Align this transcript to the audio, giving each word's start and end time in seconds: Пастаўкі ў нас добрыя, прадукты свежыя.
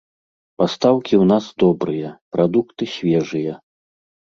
Пастаўкі 0.61 1.13
ў 1.17 1.25
нас 1.33 1.45
добрыя, 1.65 2.15
прадукты 2.37 2.91
свежыя. 2.97 3.53